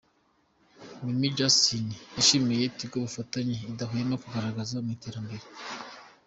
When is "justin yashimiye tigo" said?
1.37-2.95